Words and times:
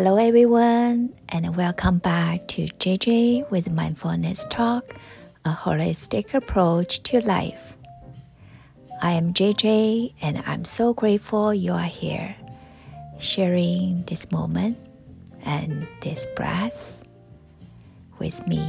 Hello, 0.00 0.16
everyone, 0.16 1.12
and 1.28 1.56
welcome 1.56 1.98
back 1.98 2.46
to 2.46 2.68
JJ 2.68 3.50
with 3.50 3.68
Mindfulness 3.68 4.44
Talk, 4.48 4.94
a 5.44 5.50
holistic 5.50 6.34
approach 6.34 7.02
to 7.02 7.20
life. 7.26 7.76
I 9.02 9.10
am 9.10 9.34
JJ, 9.34 10.14
and 10.22 10.40
I'm 10.46 10.64
so 10.64 10.94
grateful 10.94 11.52
you 11.52 11.72
are 11.72 11.82
here, 11.82 12.36
sharing 13.18 14.04
this 14.04 14.30
moment 14.30 14.78
and 15.42 15.88
this 16.00 16.28
breath 16.36 17.02
with 18.20 18.46
me. 18.46 18.62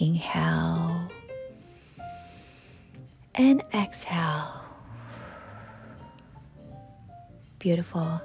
Inhale 0.00 1.08
and 3.36 3.62
exhale. 3.72 4.64
Beautiful. 7.60 8.20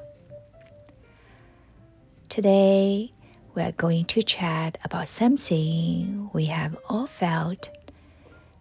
Today, 2.35 3.13
we 3.53 3.61
are 3.61 3.71
going 3.71 4.03
to 4.07 4.21
chat 4.21 4.77
about 4.83 5.07
something 5.07 6.29
we 6.33 6.47
have 6.47 6.75
all 6.89 7.07
felt, 7.07 7.69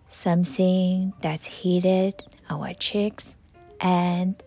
something 0.08 1.12
that's 1.20 1.44
heated 1.44 2.22
our 2.48 2.72
cheeks 2.74 3.34
and 3.80 4.40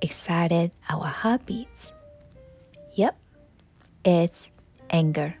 excited 0.00 0.70
our 0.88 1.06
heartbeats. 1.06 1.92
Yep, 2.94 3.18
it's 4.04 4.48
anger. 4.90 5.34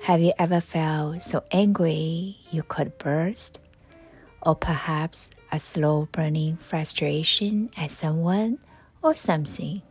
Have 0.00 0.22
you 0.22 0.32
ever 0.38 0.62
felt 0.62 1.22
so 1.22 1.44
angry 1.52 2.38
you 2.50 2.62
could 2.62 2.96
burst? 2.96 3.60
Or 4.40 4.54
perhaps 4.54 5.28
a 5.52 5.60
slow 5.60 6.08
burning 6.10 6.56
frustration 6.56 7.68
at 7.76 7.90
someone 7.90 8.60
or 9.02 9.14
something? 9.14 9.82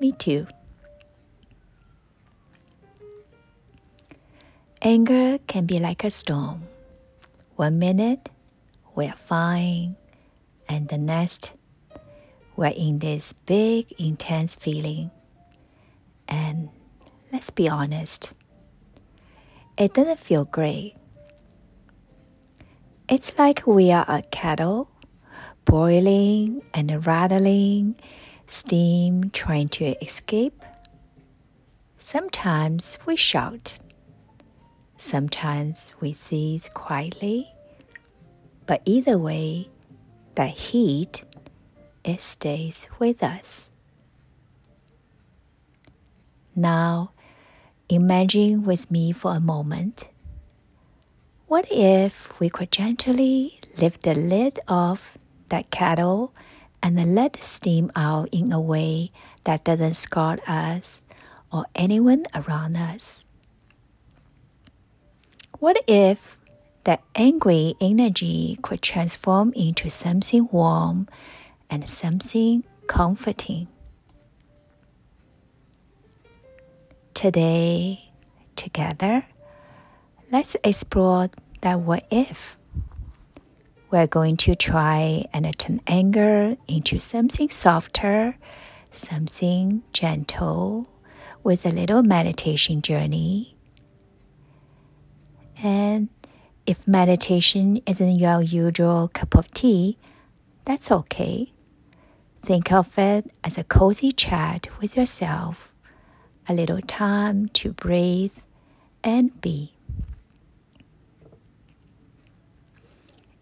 Me 0.00 0.12
too. 0.12 0.44
Anger 4.80 5.38
can 5.48 5.66
be 5.66 5.80
like 5.80 6.04
a 6.04 6.10
storm. 6.10 6.62
One 7.56 7.80
minute, 7.80 8.30
we're 8.94 9.18
fine, 9.26 9.96
and 10.68 10.88
the 10.88 10.98
next, 10.98 11.52
we're 12.54 12.66
in 12.66 12.98
this 12.98 13.32
big, 13.32 13.90
intense 13.98 14.54
feeling. 14.54 15.10
And 16.28 16.68
let's 17.32 17.50
be 17.50 17.68
honest, 17.68 18.32
it 19.76 19.94
doesn't 19.94 20.20
feel 20.20 20.44
great. 20.44 20.94
It's 23.08 23.36
like 23.36 23.66
we 23.66 23.90
are 23.90 24.04
a 24.06 24.22
kettle, 24.30 24.90
boiling 25.64 26.62
and 26.72 27.04
rattling, 27.04 27.96
steam 28.48 29.30
trying 29.30 29.68
to 29.68 30.02
escape. 30.02 30.62
Sometimes 31.98 32.98
we 33.06 33.16
shout. 33.16 33.78
Sometimes 34.96 35.92
we 36.00 36.12
seethe 36.12 36.66
quietly. 36.74 37.52
But 38.66 38.82
either 38.84 39.16
way, 39.16 39.68
that 40.34 40.50
heat, 40.50 41.24
it 42.04 42.20
stays 42.20 42.88
with 42.98 43.22
us. 43.22 43.70
Now, 46.54 47.12
imagine 47.88 48.64
with 48.64 48.90
me 48.90 49.12
for 49.12 49.36
a 49.36 49.40
moment. 49.40 50.08
What 51.46 51.66
if 51.70 52.38
we 52.40 52.50
could 52.50 52.70
gently 52.70 53.60
lift 53.78 54.02
the 54.02 54.14
lid 54.14 54.60
off 54.68 55.16
that 55.48 55.70
kettle 55.70 56.34
and 56.82 57.14
let 57.14 57.42
steam 57.42 57.90
out 57.96 58.28
in 58.32 58.52
a 58.52 58.60
way 58.60 59.12
that 59.44 59.64
doesn't 59.64 59.94
scald 59.94 60.40
us 60.46 61.04
or 61.52 61.66
anyone 61.74 62.24
around 62.34 62.76
us? 62.76 63.24
What 65.58 65.82
if 65.86 66.38
that 66.84 67.02
angry 67.14 67.74
energy 67.80 68.58
could 68.62 68.82
transform 68.82 69.52
into 69.54 69.90
something 69.90 70.48
warm 70.52 71.08
and 71.68 71.88
something 71.88 72.64
comforting? 72.86 73.68
Today, 77.14 78.12
together, 78.54 79.26
let's 80.30 80.56
explore 80.62 81.30
that 81.62 81.80
what 81.80 82.06
if. 82.10 82.57
We're 83.90 84.06
going 84.06 84.36
to 84.38 84.54
try 84.54 85.24
and 85.32 85.58
turn 85.58 85.80
anger 85.86 86.56
into 86.66 86.98
something 86.98 87.48
softer, 87.48 88.36
something 88.90 89.82
gentle, 89.92 90.88
with 91.42 91.64
a 91.64 91.70
little 91.70 92.02
meditation 92.02 92.82
journey. 92.82 93.56
And 95.62 96.10
if 96.66 96.86
meditation 96.86 97.80
isn't 97.86 98.18
your 98.18 98.42
usual 98.42 99.08
cup 99.08 99.34
of 99.34 99.50
tea, 99.52 99.96
that's 100.66 100.92
okay. 100.92 101.52
Think 102.44 102.70
of 102.70 102.98
it 102.98 103.30
as 103.42 103.56
a 103.56 103.64
cozy 103.64 104.12
chat 104.12 104.68
with 104.80 104.96
yourself 104.96 105.72
a 106.48 106.54
little 106.54 106.80
time 106.80 107.48
to 107.48 107.72
breathe 107.72 108.36
and 109.04 109.38
be. 109.40 109.77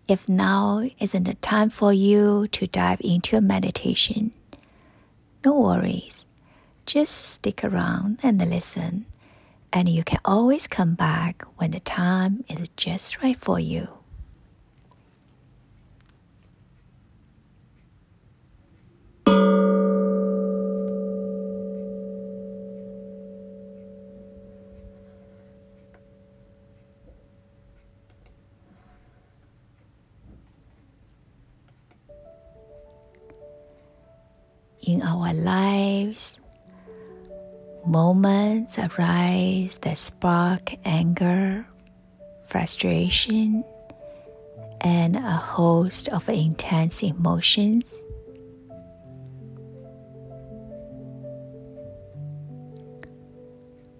If 0.09 0.29
now 0.29 0.89
isn't 1.01 1.25
the 1.25 1.35
time 1.35 1.69
for 1.69 1.93
you 1.93 2.47
to 2.53 2.67
dive 2.69 3.01
into 3.01 3.37
a 3.37 3.41
meditation, 3.41 4.31
no 5.45 5.59
worries. 5.59 6.25
Just 6.87 7.13
stick 7.25 7.65
around 7.65 8.21
and 8.23 8.39
listen, 8.39 9.07
and 9.73 9.89
you 9.89 10.05
can 10.05 10.21
always 10.25 10.69
come 10.69 10.95
back 10.95 11.43
when 11.57 11.73
the 11.73 11.81
time 11.81 12.45
is 12.49 12.69
just 12.77 13.21
right 13.21 13.37
for 13.37 13.59
you. 13.59 13.96
In 34.87 35.03
our 35.03 35.35
lives, 35.35 36.39
moments 37.85 38.79
arise 38.79 39.79
that 39.83 39.99
spark 39.99 40.75
anger, 40.85 41.67
frustration, 42.49 43.65
and 44.83 45.17
a 45.17 45.33
host 45.33 46.09
of 46.09 46.29
intense 46.29 47.03
emotions. 47.03 48.03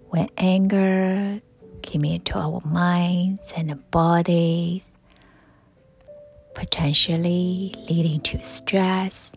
When 0.09 0.29
anger 0.37 1.41
came 1.81 2.05
into 2.05 2.37
our 2.39 2.61
minds 2.63 3.51
and 3.57 3.91
bodies, 3.91 4.93
potentially 6.55 7.75
leading 7.89 8.21
to 8.21 8.41
stress 8.41 9.31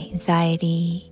anxiety, 0.00 1.10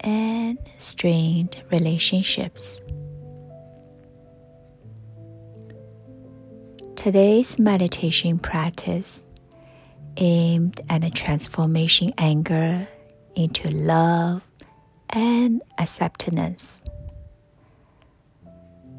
and 0.00 0.58
strained 0.78 1.62
relationships. 1.70 2.80
Today's 6.96 7.58
meditation 7.58 8.38
practice 8.38 9.24
aimed 10.16 10.80
at 10.88 11.14
transforming 11.14 12.12
anger 12.18 12.88
into 13.34 13.68
love 13.70 14.42
and 15.10 15.62
acceptance, 15.78 16.80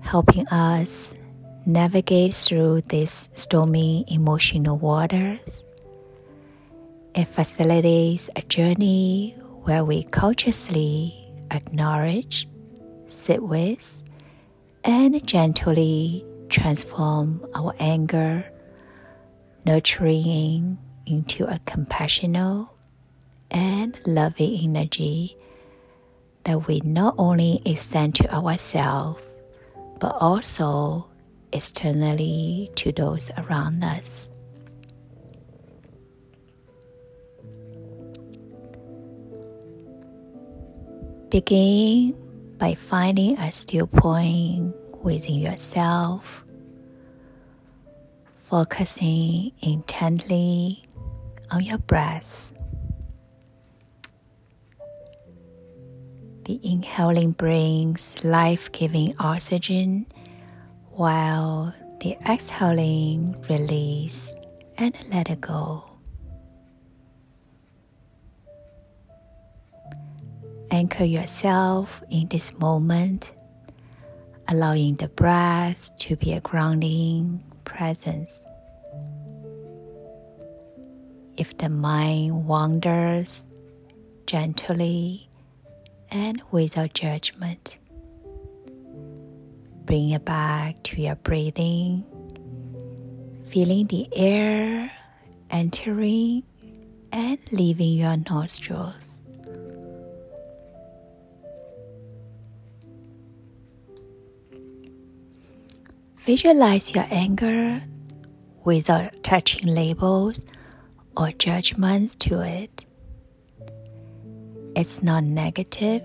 helping 0.01 0.48
us 0.50 1.13
navigate 1.66 2.34
through 2.34 2.81
these 2.90 3.30
stormy 3.34 4.06
emotional 4.08 4.78
waters 4.78 5.63
it 7.15 7.25
facilitates 7.29 8.29
a 8.35 8.41
journey 8.41 9.33
where 9.63 9.85
we 9.85 10.03
consciously 10.03 11.15
acknowledge, 11.50 12.47
sit 13.07 13.41
with, 13.41 14.03
and 14.83 15.25
gently 15.25 16.25
transform 16.50 17.45
our 17.56 17.73
anger, 17.79 18.45
nurturing 19.65 20.77
into 21.06 21.45
a 21.45 21.57
compassionate 21.65 22.67
and 23.50 24.00
loving 24.06 24.75
energy 24.75 25.38
that 26.44 26.67
we 26.67 26.81
not 26.81 27.15
only 27.17 27.62
extend 27.65 28.13
to 28.13 28.31
ourselves 28.33 29.21
but 30.00 30.15
also 30.19 31.07
externally 31.53 32.69
to 32.75 32.91
those 32.91 33.31
around 33.38 33.81
us. 33.83 34.27
Begin 41.36 42.16
by 42.58 42.76
finding 42.76 43.38
a 43.38 43.52
still 43.52 43.88
point 43.88 44.74
within 45.04 45.36
yourself, 45.36 46.46
focusing 48.46 49.52
intently 49.60 50.86
on 51.52 51.66
your 51.66 51.80
breath. 51.80 52.54
The 56.46 56.58
inhaling 56.64 57.34
brings 57.34 58.24
life 58.24 58.72
giving 58.72 59.14
oxygen, 59.20 60.06
while 60.92 61.76
the 62.00 62.16
exhaling 62.26 63.36
release 63.50 64.34
and 64.78 64.96
let 65.12 65.30
it 65.30 65.42
go. 65.42 65.94
Anchor 70.75 71.06
yourself 71.06 72.04
in 72.10 72.27
this 72.27 72.51
moment, 72.60 73.31
allowing 74.50 74.98
the 74.98 75.07
breath 75.07 75.89
to 76.00 76.18
be 76.18 76.33
a 76.33 76.42
grounding 76.42 77.42
presence. 77.63 78.45
If 81.38 81.57
the 81.57 81.69
mind 81.69 82.45
wanders, 82.45 83.45
gently 84.27 85.30
and 86.12 86.42
without 86.51 86.94
judgment, 86.94 87.77
bring 89.86 90.10
it 90.10 90.25
back 90.25 90.83
to 90.83 91.01
your 91.01 91.16
breathing, 91.16 92.04
feeling 93.48 93.88
the 93.88 94.10
air 94.12 94.92
entering 95.50 96.44
and 97.13 97.39
leaving 97.54 97.94
your 97.94 98.18
nostrils. 98.30 99.14
Visualize 106.25 106.95
your 106.95 107.06
anger 107.12 107.80
without 108.63 109.13
attaching 109.13 109.68
labels 109.68 110.44
or 111.16 111.30
judgments 111.33 112.16
to 112.16 112.42
it. 112.42 112.88
It's 114.75 115.04
not 115.04 115.24
negative 115.24 116.01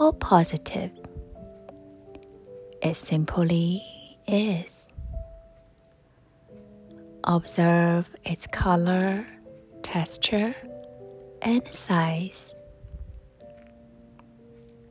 or 0.00 0.12
positive. 0.14 0.90
It 2.82 2.96
simply 2.96 3.84
is. 4.26 4.84
Observe 7.22 8.10
its 8.24 8.48
color, 8.48 9.24
texture, 9.84 10.56
and 11.40 11.62
size. 11.72 12.52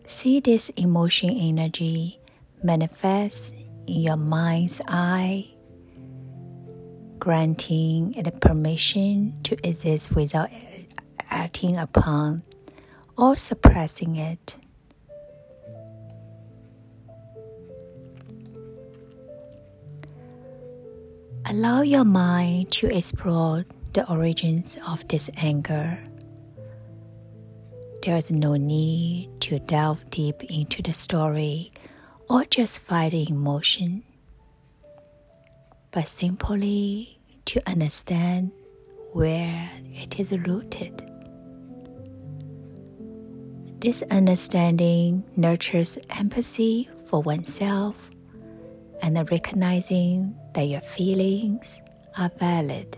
See 0.07 0.39
this 0.39 0.69
emotion 0.69 1.29
energy 1.29 2.21
manifest 2.63 3.53
in 3.87 4.01
your 4.01 4.17
mind's 4.17 4.81
eye, 4.87 5.49
granting 7.19 8.13
it 8.15 8.39
permission 8.41 9.35
to 9.43 9.55
exist 9.67 10.15
without 10.15 10.49
acting 11.29 11.77
upon 11.77 12.43
or 13.17 13.37
suppressing 13.37 14.15
it. 14.15 14.57
Allow 21.45 21.81
your 21.81 22.05
mind 22.05 22.71
to 22.71 22.87
explore 22.87 23.65
the 23.93 24.09
origins 24.09 24.77
of 24.87 25.07
this 25.09 25.29
anger. 25.37 25.99
There 28.01 28.17
is 28.17 28.31
no 28.31 28.55
need 28.55 29.29
to 29.41 29.59
delve 29.59 30.09
deep 30.09 30.43
into 30.45 30.81
the 30.81 30.93
story 30.93 31.71
or 32.33 32.43
just 32.45 32.79
fighting 32.79 33.27
emotion, 33.29 34.01
but 35.91 36.07
simply 36.07 37.19
to 37.45 37.61
understand 37.69 38.51
where 39.11 39.69
it 39.93 40.19
is 40.19 40.31
rooted. 40.31 41.07
This 43.81 44.01
understanding 44.09 45.23
nurtures 45.35 45.99
empathy 46.09 46.89
for 47.05 47.21
oneself 47.21 48.09
and 49.03 49.15
recognizing 49.29 50.35
that 50.55 50.63
your 50.63 50.81
feelings 50.81 51.79
are 52.17 52.31
valid. 52.39 52.97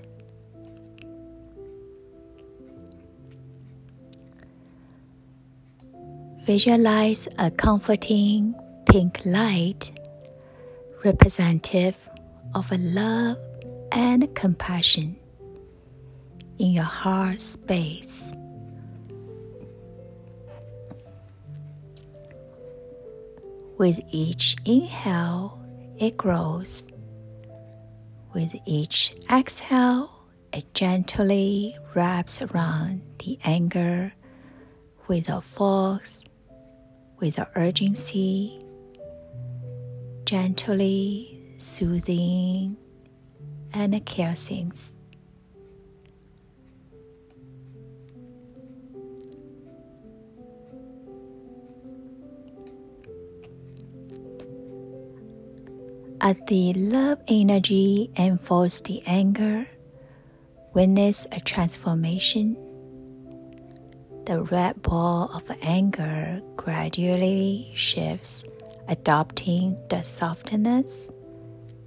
Visualize 6.45 7.27
a 7.37 7.51
comforting 7.51 8.55
pink 8.95 9.25
light, 9.25 9.91
representative 11.03 11.95
of 12.53 12.71
a 12.71 12.77
love 12.77 13.35
and 13.91 14.33
compassion 14.35 15.17
in 16.59 16.71
your 16.71 16.85
heart 16.85 17.41
space. 17.41 18.33
With 23.77 23.99
each 24.11 24.55
inhale, 24.63 25.59
it 25.97 26.15
grows. 26.15 26.87
With 28.33 28.55
each 28.65 29.13
exhale, 29.29 30.09
it 30.53 30.73
gently 30.73 31.75
wraps 31.93 32.41
around 32.41 33.01
the 33.19 33.37
anger 33.43 34.13
without 35.09 35.43
force, 35.43 36.21
with 37.19 37.37
without 37.37 37.49
urgency, 37.57 38.64
gently 40.35 41.39
soothing 41.59 42.75
and 43.73 44.05
caressing. 44.05 44.69
As 56.19 56.35
the 56.47 56.73
love 56.73 57.19
energy 57.29 58.11
enfolds 58.17 58.81
the 58.81 59.01
anger, 59.05 59.65
witness 60.73 61.25
a 61.31 61.39
transformation. 61.39 62.57
The 64.25 64.41
red 64.41 64.81
ball 64.81 65.31
of 65.33 65.49
anger 65.61 66.41
gradually 66.57 67.71
shifts 67.73 68.43
adopting 68.87 69.77
the 69.89 70.01
softness, 70.01 71.09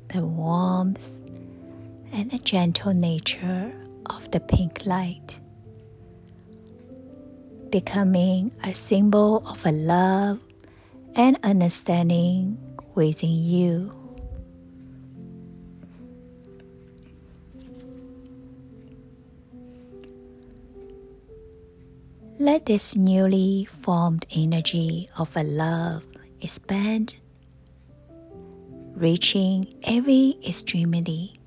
the 0.09 0.25
warmth, 0.25 1.11
and 2.12 2.31
the 2.31 2.38
gentle 2.38 2.95
nature 2.95 3.73
of 4.07 4.31
the 4.31 4.40
pink 4.40 4.85
light, 4.87 5.40
becoming 7.71 8.50
a 8.64 8.73
symbol 8.75 9.47
of 9.47 9.64
a 9.67 9.73
love 9.73 10.40
and 11.14 11.38
understanding 11.43 12.59
within 12.95 13.31
you. 13.31 13.95
Let 22.40 22.67
this 22.67 22.95
newly 22.95 23.64
formed 23.64 24.25
energy 24.31 25.09
of 25.19 25.37
a 25.37 25.43
love 25.43 26.08
expand, 26.40 27.16
reaching 28.95 29.75
every 29.83 30.38
extremity, 30.47 31.38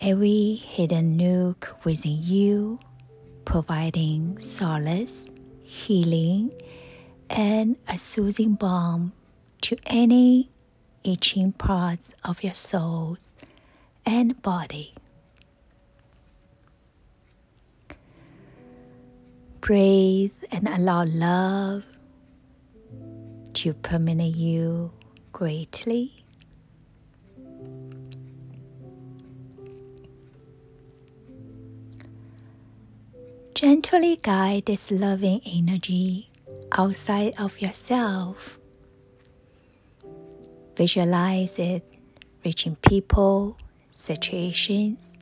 every 0.00 0.54
hidden 0.54 1.16
nook 1.16 1.76
within 1.84 2.18
you, 2.20 2.78
providing 3.44 4.40
solace, 4.40 5.26
healing, 5.62 6.52
and 7.30 7.76
a 7.88 7.98
soothing 7.98 8.54
balm 8.54 9.12
to 9.60 9.76
any 9.86 10.50
itching 11.02 11.52
parts 11.52 12.14
of 12.24 12.42
your 12.42 12.54
soul 12.54 13.16
and 14.06 14.40
body. 14.42 14.94
Breathe 19.60 20.32
and 20.52 20.68
allow 20.68 21.04
love 21.04 21.84
to 23.64 23.72
permeate 23.72 24.36
you 24.36 24.92
greatly. 25.32 26.22
Gently 33.54 34.20
guide 34.20 34.66
this 34.66 34.90
loving 34.90 35.40
energy 35.46 36.28
outside 36.72 37.40
of 37.40 37.58
yourself. 37.62 38.58
Visualize 40.76 41.58
it 41.58 41.88
reaching 42.44 42.76
people, 42.76 43.56
situations, 43.92 45.14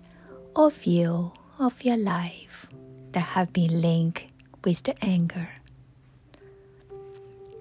or 0.56 0.72
view 0.72 1.30
of 1.60 1.84
your 1.84 1.96
life 1.96 2.66
that 3.12 3.38
have 3.38 3.52
been 3.52 3.80
linked 3.80 4.24
with 4.64 4.82
the 4.82 4.96
anger. 5.00 5.61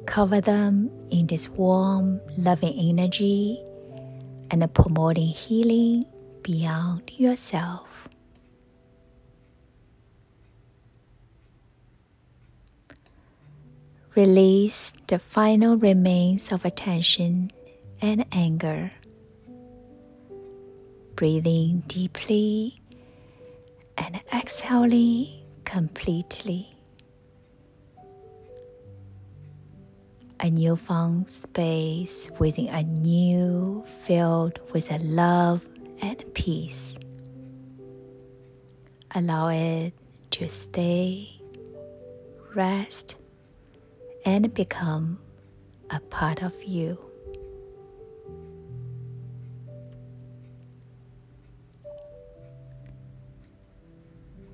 Cover 0.05 0.41
them 0.41 0.89
in 1.10 1.27
this 1.27 1.48
warm, 1.48 2.20
loving 2.38 2.74
energy 2.77 3.62
and 4.50 4.74
promoting 4.74 5.27
healing 5.27 6.05
beyond 6.43 7.12
yourself. 7.17 8.10
Release 14.15 14.93
the 15.08 15.17
final 15.20 15.77
remains 15.77 16.51
of 16.51 16.65
attention 16.65 17.51
and 18.01 18.25
anger. 18.34 18.91
Breathing 21.15 21.84
deeply 21.88 22.81
and 23.98 24.20
exhaling 24.34 25.29
completely. 25.63 26.75
A 30.43 30.50
newfound 30.50 31.29
space 31.29 32.31
within 32.39 32.67
a 32.69 32.81
new 32.81 33.86
field 34.05 34.60
with 34.74 34.91
a 34.91 34.98
love 34.98 35.62
and 36.01 36.17
peace. 36.33 36.95
Allow 39.13 39.50
it 39.50 39.93
to 40.31 40.50
stay, 40.50 41.39
rest, 42.55 43.17
and 44.25 44.51
become 44.51 45.19
a 45.91 46.00
part 46.00 46.41
of 46.41 46.55
you. 46.63 46.98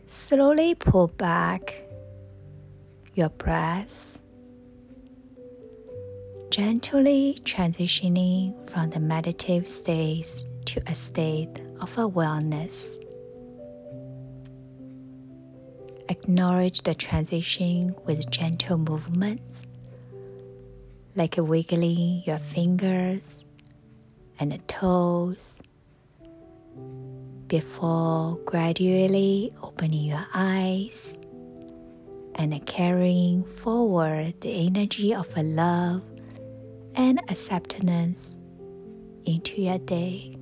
Slowly 0.07 0.75
pull 0.75 1.07
back 1.07 1.81
your 3.13 3.29
breath, 3.29 4.19
gently 6.49 7.37
transitioning 7.43 8.53
from 8.69 8.89
the 8.89 8.99
meditative 8.99 9.67
state 9.67 10.45
to 10.65 10.81
a 10.87 10.95
state 10.95 11.59
of 11.81 11.97
awareness. 11.97 12.95
Acknowledge 16.09 16.83
the 16.83 16.95
transition 16.95 17.93
with 18.05 18.29
gentle 18.31 18.77
movements, 18.77 19.61
like 21.15 21.35
wiggling 21.37 22.23
your 22.25 22.39
fingers 22.39 23.43
and 24.39 24.65
toes 24.67 25.51
before 27.47 28.37
gradually 28.45 29.53
opening 29.61 30.05
your 30.05 30.25
eyes 30.33 31.17
and 32.35 32.65
carrying 32.65 33.43
forward 33.43 34.39
the 34.41 34.67
energy 34.67 35.13
of 35.13 35.27
a 35.35 35.43
love 35.43 36.01
and 36.97 37.19
acceptance 37.29 38.35
into 39.25 39.61
your 39.61 39.77
day. 39.77 40.36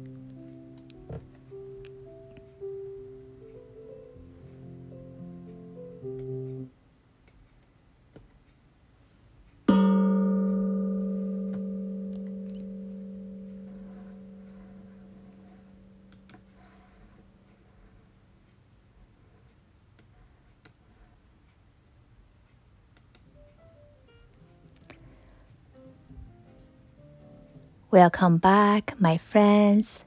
Welcome 27.96 28.40
back, 28.40 29.00
my 29.00 29.16
friends. 29.16 30.04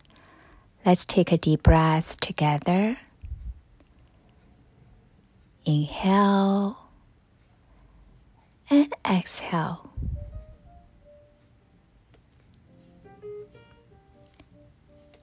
Let's 0.84 1.06
take 1.06 1.32
a 1.32 1.38
deep 1.38 1.62
breath 1.62 2.20
together. 2.20 2.98
Inhale 5.64 6.76
and 8.68 8.92
exhale. 9.10 9.90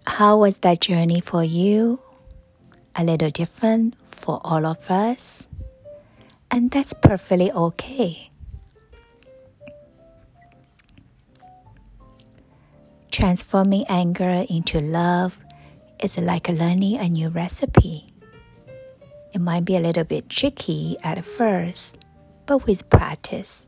How 0.08 0.40
was 0.40 0.58
that 0.66 0.82
journey 0.82 1.22
for 1.22 1.44
you? 1.44 2.00
A 2.96 3.04
little 3.04 3.30
different 3.30 3.94
for 4.08 4.42
all 4.44 4.66
of 4.66 4.90
us, 4.90 5.48
and 6.50 6.72
that's 6.72 6.94
perfectly 6.94 7.52
okay. 7.52 8.25
Transforming 13.16 13.86
anger 13.88 14.46
into 14.50 14.82
love 14.82 15.38
is 16.04 16.18
like 16.18 16.50
learning 16.50 16.98
a 16.98 17.08
new 17.08 17.30
recipe. 17.30 18.12
It 19.34 19.40
might 19.40 19.64
be 19.64 19.78
a 19.78 19.80
little 19.80 20.04
bit 20.04 20.28
tricky 20.28 20.98
at 21.02 21.24
first, 21.24 21.98
but 22.46 22.68
with 22.68 22.90
practice, 22.90 23.68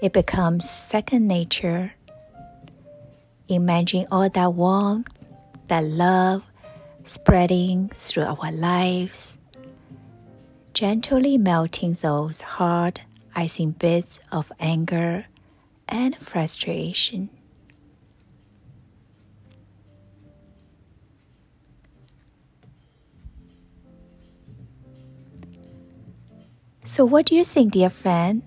it 0.00 0.14
becomes 0.14 0.64
second 0.64 1.28
nature. 1.28 1.92
Imagine 3.48 4.06
all 4.10 4.30
that 4.30 4.54
warmth, 4.54 5.22
that 5.68 5.84
love 5.84 6.42
spreading 7.04 7.90
through 7.96 8.24
our 8.24 8.50
lives, 8.50 9.36
gently 10.72 11.36
melting 11.36 11.98
those 12.00 12.40
hard 12.40 13.02
icing 13.34 13.72
bits 13.72 14.20
of 14.32 14.50
anger 14.58 15.26
and 15.86 16.16
frustration. 16.16 17.28
So, 26.86 27.04
what 27.04 27.26
do 27.26 27.34
you 27.34 27.42
think, 27.42 27.72
dear 27.72 27.90
friend? 27.90 28.42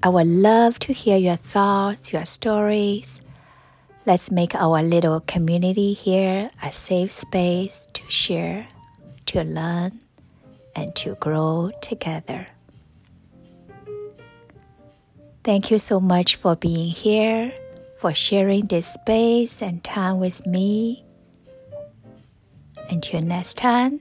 I 0.00 0.10
would 0.10 0.28
love 0.28 0.78
to 0.86 0.92
hear 0.92 1.16
your 1.16 1.34
thoughts, 1.34 2.12
your 2.12 2.24
stories. 2.24 3.20
Let's 4.06 4.30
make 4.30 4.54
our 4.54 4.80
little 4.80 5.18
community 5.18 5.92
here 5.92 6.50
a 6.62 6.70
safe 6.70 7.10
space 7.10 7.88
to 7.94 8.08
share, 8.08 8.68
to 9.26 9.42
learn, 9.42 9.98
and 10.76 10.94
to 11.02 11.16
grow 11.16 11.72
together. 11.82 12.46
Thank 15.42 15.72
you 15.72 15.80
so 15.80 15.98
much 15.98 16.36
for 16.36 16.54
being 16.54 16.90
here, 16.94 17.52
for 17.98 18.14
sharing 18.14 18.66
this 18.66 18.86
space 18.86 19.60
and 19.60 19.82
time 19.82 20.20
with 20.20 20.46
me. 20.46 21.04
Until 22.88 23.22
next 23.22 23.54
time, 23.58 23.98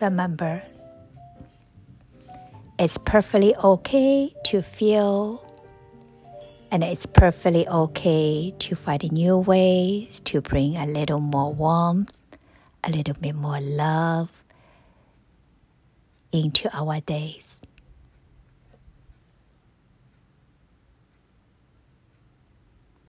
remember 0.00 0.62
it's 2.80 2.96
perfectly 2.96 3.54
okay 3.56 4.34
to 4.42 4.62
feel, 4.62 5.44
and 6.70 6.82
it's 6.82 7.04
perfectly 7.04 7.68
okay 7.68 8.54
to 8.58 8.74
find 8.74 9.12
new 9.12 9.36
ways 9.36 10.18
to 10.20 10.40
bring 10.40 10.78
a 10.78 10.86
little 10.86 11.20
more 11.20 11.52
warmth, 11.52 12.22
a 12.82 12.90
little 12.90 13.12
bit 13.12 13.34
more 13.34 13.60
love 13.60 14.30
into 16.32 16.74
our 16.74 17.00
days. 17.00 17.60